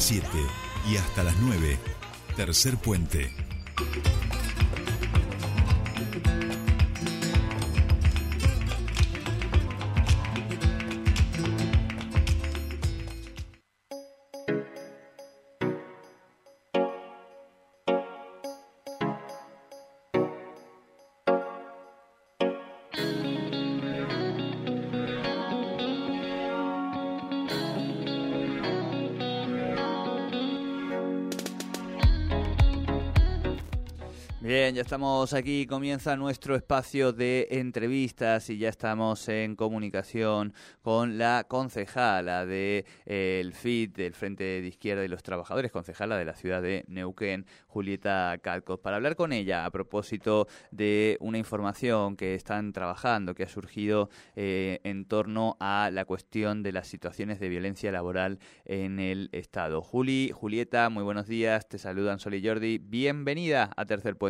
[0.00, 0.26] las 7
[0.90, 1.78] y hasta las 9.
[2.34, 3.30] Tercer puente.
[34.42, 41.18] Bien, ya estamos aquí, comienza nuestro espacio de entrevistas y ya estamos en comunicación con
[41.18, 46.24] la concejala del de, eh, FIT, del Frente de Izquierda y los Trabajadores, concejala de
[46.24, 52.16] la ciudad de Neuquén, Julieta Calcos, para hablar con ella a propósito de una información
[52.16, 57.40] que están trabajando, que ha surgido eh, en torno a la cuestión de las situaciones
[57.40, 59.82] de violencia laboral en el Estado.
[59.82, 64.29] Juli, Julieta, muy buenos días, te saludan Sol y Jordi, bienvenida a Tercer Puente.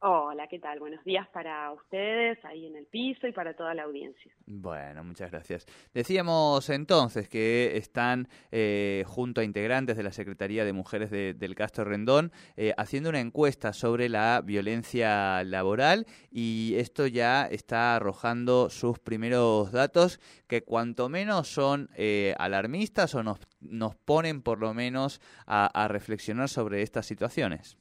[0.00, 0.78] Hola, ¿qué tal?
[0.78, 4.32] Buenos días para ustedes ahí en el piso y para toda la audiencia.
[4.46, 5.66] Bueno, muchas gracias.
[5.92, 11.82] Decíamos entonces que están eh, junto a integrantes de la Secretaría de Mujeres del Castro
[11.82, 19.00] Rendón eh, haciendo una encuesta sobre la violencia laboral y esto ya está arrojando sus
[19.00, 25.20] primeros datos que cuanto menos son eh, alarmistas o nos, nos ponen por lo menos
[25.44, 27.76] a reflexionar sobre estas situaciones.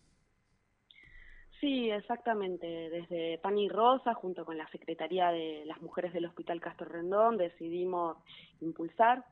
[1.59, 2.67] Sí, exactamente.
[2.67, 7.37] Desde Pan y Rosa, junto con la Secretaría de las Mujeres del Hospital Castro Rendón,
[7.37, 8.17] decidimos
[8.61, 9.25] impulsar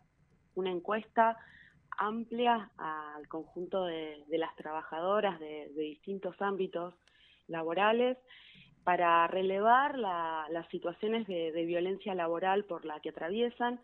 [0.55, 1.37] una encuesta
[1.97, 6.95] amplia al conjunto de, las trabajadoras de, distintos ámbitos
[7.47, 8.17] laborales
[8.83, 13.79] para relevar las situaciones de, violencia laboral por la que atraviesan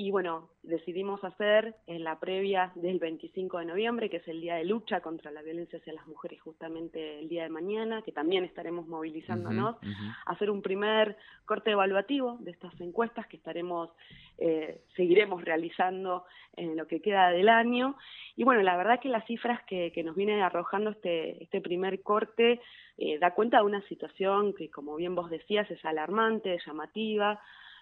[0.00, 4.54] y bueno, decidimos hacer en la previa del 25 de noviembre, que es el día
[4.54, 8.44] de lucha contra la violencia hacia las mujeres, justamente el día de mañana, que también
[8.44, 9.76] estaremos movilizándonos,
[10.24, 13.90] hacer un primer corte evaluativo de estas encuestas que estaremos,
[14.38, 16.24] eh, seguiremos realizando
[16.56, 17.98] en lo que queda del año.
[18.36, 22.62] Y bueno, la verdad que las cifras que, nos viene arrojando este, este primer corte
[22.96, 27.38] eh, da cuenta de una situación que, como bien vos decías, es alarmante, llamativa,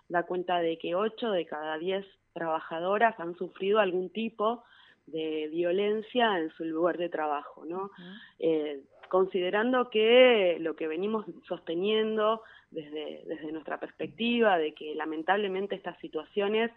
[0.09, 4.65] da cuenta de que 8 de cada 10 trabajadoras han sufrido algún tipo
[5.07, 7.91] de violencia en su lugar de trabajo, ¿no?
[8.39, 15.99] eh, considerando que lo que venimos sosteniendo desde, desde nuestra perspectiva, de que lamentablemente estas
[15.99, 16.71] situaciones,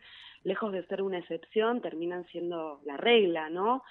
[0.43, 3.83] lejos de ser una excepción, terminan siendo la regla, ¿no?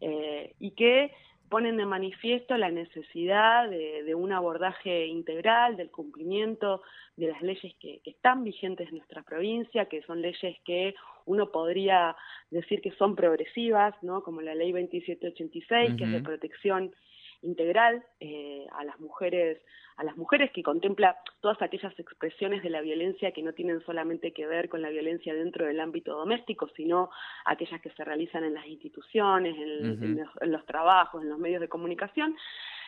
[0.00, 1.12] Eh, y que
[1.48, 6.82] ponen de manifiesto la necesidad de, un abordaje integral del cumplimiento
[7.16, 12.16] de las leyes que, están vigentes en nuestra provincia, que son leyes que uno podría
[12.50, 14.22] decir que son progresivas, ¿no?
[14.22, 16.92] como la ley 2786, que es de protección
[17.46, 19.60] integral eh, a las mujeres
[19.96, 24.32] a las mujeres que contempla todas aquellas expresiones de la violencia que no tienen solamente
[24.32, 27.10] que ver con la violencia dentro del ámbito doméstico, sino
[27.46, 32.36] aquellas que se realizan en las instituciones, en, los, trabajos, en los medios de comunicación.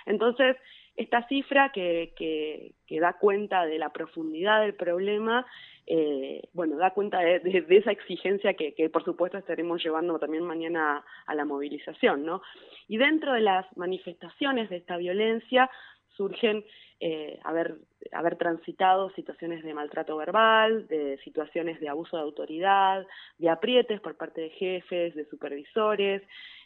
[0.04, 0.56] Entonces,
[0.98, 5.46] esta cifra que, que, da cuenta de la profundidad del problema,
[5.86, 11.04] eh, bueno, da cuenta de, esa exigencia que, por supuesto estaremos llevando también mañana a,
[11.32, 12.42] a la movilización, ¿no?
[12.88, 15.70] Y dentro de las manifestaciones de esta violencia
[16.16, 16.64] surgen
[17.00, 17.76] eh, haber,
[18.10, 23.06] haber transitado situaciones de maltrato verbal, de situaciones de abuso de autoridad,
[23.38, 26.22] de aprietes por parte de jefes, de supervisores,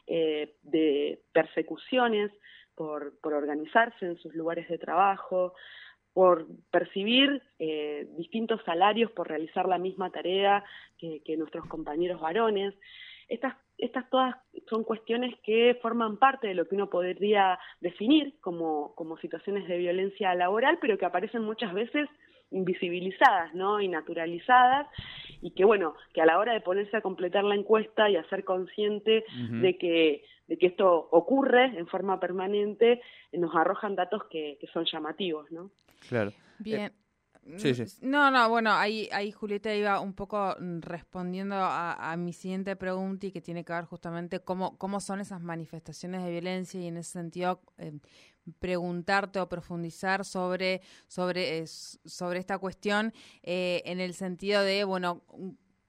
[0.06, 2.32] eh, de persecuciones
[2.74, 5.54] por, por organizarse en sus lugares de trabajo,
[6.12, 10.64] por percibir eh, distintos salarios por realizar la misma tarea
[10.98, 12.74] que, que nuestros compañeros varones.
[13.28, 14.36] Estas estas todas
[14.70, 19.76] son cuestiones que forman parte de lo que uno podría definir como, como situaciones de
[19.76, 22.08] violencia laboral, pero que aparecen muchas veces
[22.52, 23.80] invisibilizadas, ¿no?
[23.80, 24.86] y naturalizadas,
[25.40, 28.28] y que bueno, que a la hora de ponerse a completar la encuesta y a
[28.28, 30.22] ser consciente de que
[30.52, 33.00] de que esto ocurre en forma permanente,
[33.32, 35.70] nos arrojan datos que, que son llamativos, ¿no?
[36.06, 36.31] Claro.
[36.58, 36.93] Bien.
[38.02, 43.26] No, no, bueno, ahí, ahí Julieta iba un poco mm, respondiendo a, mi siguiente pregunta
[43.26, 46.99] y que tiene que ver justamente cómo, cómo son esas manifestaciones de violencia y en
[46.99, 47.99] ese sentido eh,
[48.58, 55.22] preguntarte o profundizar sobre, sobre, sobre esta cuestión eh, en el sentido de, bueno,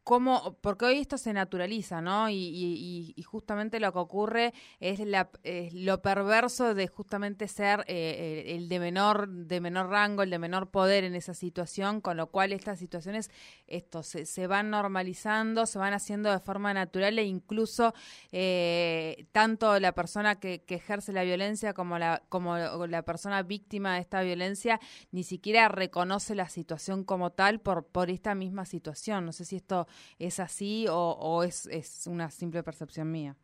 [0.04, 2.30] cómo, porque hoy esto se naturaliza, ¿no?
[2.30, 5.30] Y, justamente lo que ocurre es, la,
[5.72, 10.70] lo perverso de justamente ser eh, el de menor, de menor rango, el de menor
[10.70, 13.32] poder en esa situación, con lo cual estas situaciones
[13.68, 17.94] esto, se, se van normalizando, se van haciendo de forma natural e incluso
[18.32, 23.96] eh, tanto la persona que, que, ejerce la violencia como la, como la persona víctima
[23.96, 24.80] de esta violencia
[25.12, 29.26] ni siquiera reconoce la situación como tal por, por esta misma situación.
[29.26, 29.88] No sé si esto
[30.20, 33.36] ¿Es así o, es, es, una simple percepción mía?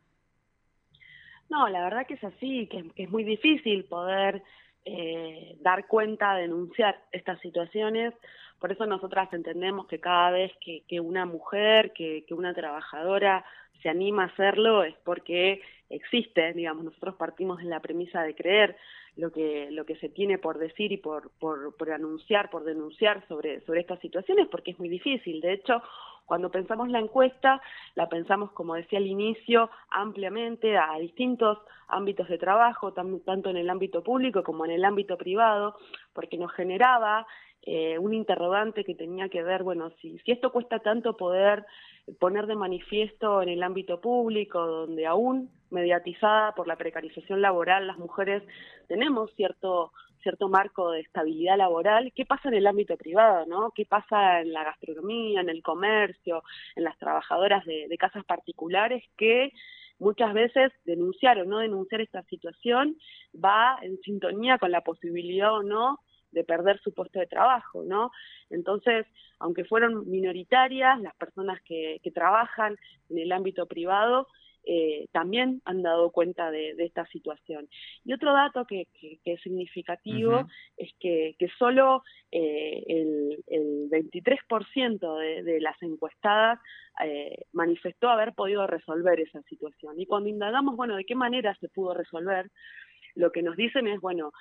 [1.48, 4.42] No, la verdad que es así, que, es muy difícil poder
[4.84, 8.14] eh, dar cuenta, denunciar estas situaciones.
[8.58, 13.44] Por eso nosotras entendemos que cada vez que, que una mujer, que, que una trabajadora
[13.82, 18.76] se anima a hacerlo es porque existe, digamos, nosotros partimos de la premisa de creer
[19.16, 23.26] lo que, lo que se tiene por decir y por, por, por anunciar, por denunciar
[23.28, 25.40] sobre, sobre estas situaciones, porque es muy difícil.
[25.40, 25.82] De hecho,
[26.30, 27.60] cuando pensamos la encuesta,
[27.96, 31.58] la pensamos, como decía al inicio, ampliamente a distintos
[31.88, 35.74] ámbitos de trabajo, tanto en el ámbito público como en el ámbito privado,
[36.12, 37.26] porque nos generaba
[37.62, 41.66] eh, un interrogante que tenía que ver, bueno, si, si esto cuesta tanto poder
[42.18, 47.98] poner de manifiesto en el ámbito público, donde aún mediatizada por la precarización laboral, las
[47.98, 48.42] mujeres
[48.88, 53.70] tenemos cierto cierto marco de estabilidad laboral, ¿qué pasa en el ámbito privado, no?
[53.74, 56.42] ¿Qué pasa en la gastronomía, en el comercio,
[56.76, 59.50] en las trabajadoras de, de casas particulares que
[59.98, 62.96] muchas veces denunciar o no denunciar esta situación
[63.34, 66.00] va en sintonía con la posibilidad o no
[66.32, 68.10] de perder su puesto de trabajo, ¿no?
[68.50, 69.06] Entonces,
[69.38, 72.76] aunque fueron minoritarias, las personas que, que trabajan
[73.08, 74.28] en el ámbito privado
[74.64, 77.68] eh, también han dado cuenta de, esta situación.
[78.04, 78.86] Y otro dato que,
[79.24, 80.46] es significativo
[80.76, 86.58] es que, que solo eh, el, el 23% de, de las encuestadas
[87.02, 89.98] eh, manifestó haber podido resolver esa situación.
[90.00, 92.50] Y cuando indagamos, bueno, de qué manera se pudo resolver,
[93.14, 94.32] lo que nos dicen es, bueno,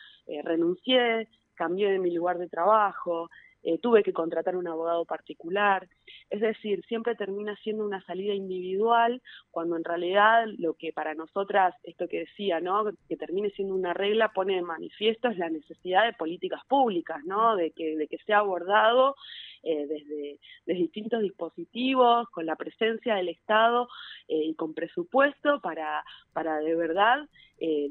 [0.44, 3.30] renuncié, cambié de mi lugar de trabajo,
[3.64, 5.88] eh, tuve que contratar un abogado particular.
[6.30, 9.22] Es decir, siempre termina siendo una salida individual
[9.52, 12.86] cuando en realidad lo que para nosotras, esto que decía, ¿no?
[13.08, 17.56] que termine siendo una regla, pone de manifiesto es la necesidad de políticas públicas, ¿no?
[17.56, 19.16] de, que, de que sea abordado
[19.64, 20.40] eh, desde,
[20.80, 23.90] distintos dispositivos, con la presencia del Estado
[24.30, 27.28] eh, y con presupuesto para, para de verdad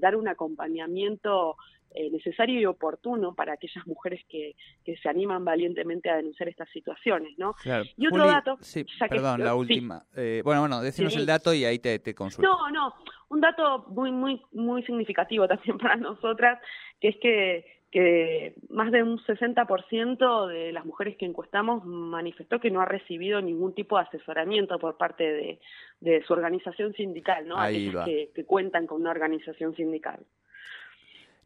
[0.00, 1.56] dar un acompañamiento
[1.94, 4.54] eh, necesario y oportuno para aquellas mujeres que,
[4.84, 7.54] que, se animan valientemente a denunciar estas situaciones, ¿no?
[7.96, 8.56] Y otro dato...
[8.60, 10.04] Sí, perdón, la última.
[10.16, 12.48] Eh, bueno, bueno, decinos el dato y ahí te, te consulto.
[12.48, 12.94] No, no,
[13.30, 16.60] un dato muy, muy, muy significativo también para nosotras,
[17.00, 22.70] que es que que más de un 60% de las mujeres que encuestamos manifestó que
[22.70, 25.60] no ha recibido ningún tipo de asesoramiento por parte de,
[26.00, 27.58] de su organización sindical, ¿no?
[27.58, 30.20] Ahí que, que, cuentan con una organización sindical.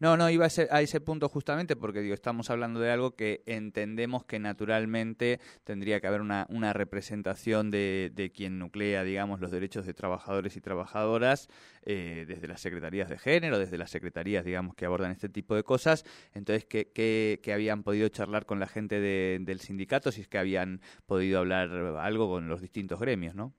[0.02, 3.44] No, no, iba a, a ese punto justamente porque digo, estamos hablando de algo que
[3.46, 9.94] entendemos que naturalmente tendría que haber una, representación de, quien nuclea, digamos, los derechos de
[9.94, 11.48] trabajadores y trabajadoras
[11.84, 15.62] eh, desde las secretarías de género, desde las secretarías, digamos, que abordan este tipo de
[15.62, 16.04] cosas.
[16.34, 20.10] Entonces, ¿qué, qué, habían podido charlar con la gente del sindicato?
[20.10, 21.70] Si es que habían podido hablar
[22.00, 23.54] algo con los distintos gremios, ¿no?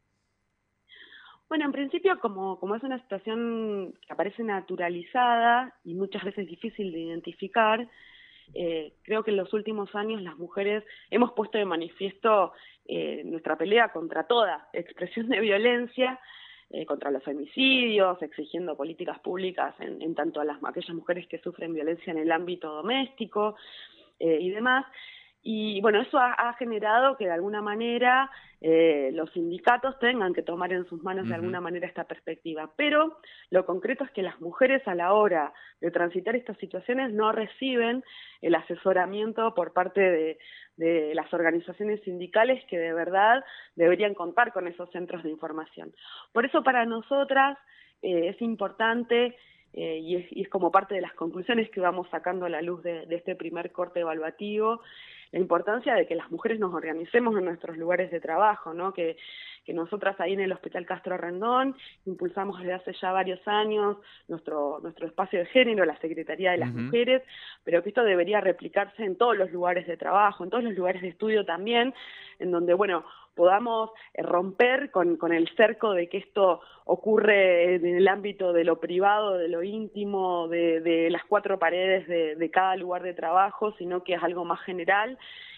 [1.53, 7.01] Bueno, en principio, como, es una situación que aparece naturalizada y muchas veces difícil de
[7.01, 7.87] identificar,
[8.55, 12.53] eh, creo que en los últimos años las mujeres hemos puesto de manifiesto
[12.87, 16.19] eh, nuestra pelea contra toda expresión de violencia,
[16.71, 21.37] eh, contra los femicidios, exigiendo políticas públicas en, en tanto a las aquellas mujeres que
[21.37, 23.57] sufren violencia en el ámbito doméstico
[24.17, 24.87] y demás.
[25.45, 28.31] Y bueno, eso ha, generado que de alguna manera
[28.61, 32.71] eh, los sindicatos tengan que tomar en sus manos de alguna manera esta perspectiva.
[32.77, 33.17] Pero
[33.49, 38.05] lo concreto es que las mujeres a la hora de transitar estas situaciones no reciben
[38.41, 40.37] el asesoramiento por parte de,
[40.77, 43.43] de las organizaciones sindicales que de verdad
[43.75, 45.93] deberían contar con esos centros de información.
[46.31, 47.57] Por eso para nosotras
[48.01, 49.35] eh, es importante
[49.73, 52.61] eh, y, es, y, es, como parte de las conclusiones que vamos sacando a la
[52.61, 54.81] luz de, de este primer corte evaluativo,
[55.33, 58.93] la importancia de que las mujeres nos organicemos en nuestros lugares de trabajo, ¿no?
[58.93, 59.17] Que,
[59.65, 61.75] que nosotras ahí en el Hospital Castro Rendón
[62.05, 63.97] impulsamos desde hace ya varios años
[64.27, 67.23] nuestro, nuestro espacio de género, la Secretaría de las Mujeres,
[67.63, 71.01] pero que esto debería replicarse en todos los lugares de trabajo, en todos los lugares
[71.01, 71.93] de estudio también,
[72.39, 73.03] en donde, bueno,
[73.35, 78.63] podamos eh, romper con, con el cerco de que esto ocurre en el ámbito de
[78.63, 83.13] lo privado, de lo íntimo, de, de las cuatro paredes de, de cada lugar de
[83.13, 85.17] trabajo, sino que es algo más general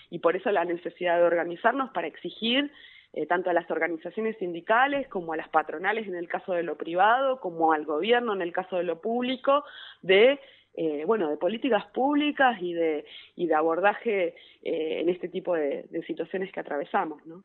[0.09, 2.71] y por eso la necesidad de organizarnos para exigir
[3.13, 6.75] eh, tanto a las organizaciones sindicales como a las patronales en el caso de lo
[6.75, 9.63] privado, como al gobierno en el caso de lo público,
[10.01, 10.39] de
[10.77, 13.05] eh, bueno, de políticas públicas y de,
[13.37, 17.43] y de abordaje eh, en este tipo de, situaciones que atravesamos, ¿no?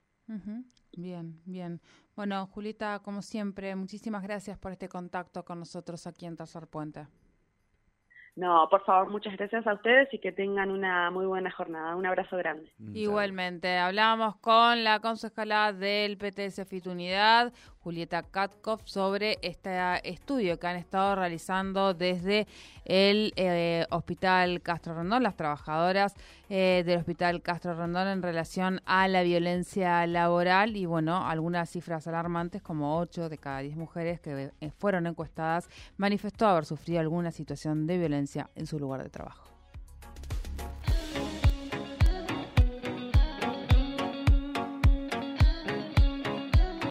[0.97, 1.81] Bien, bien.
[2.17, 7.07] Bueno, Julita, como siempre, muchísimas gracias por este contacto con nosotros aquí en Tercer Puente.
[8.37, 11.97] No, por favor, muchas gracias a ustedes y que tengan una muy buena jornada.
[11.97, 12.73] Un abrazo grande.
[12.95, 20.67] Igualmente, hablamos con la concejala del PTS Fit Unidad, Julieta Katkov, sobre este estudio que
[20.69, 22.47] han estado realizando desde
[22.85, 26.15] el eh, Hospital Castro Rondón, las trabajadoras
[26.51, 32.09] eh, del Hospital Castro Rondón en relación a la violencia laboral y, bueno, algunas cifras
[32.09, 37.31] alarmantes como 8 de cada 10 mujeres que eh, fueron encuestadas manifestó haber sufrido alguna
[37.31, 39.50] situación de violencia en su lugar de trabajo.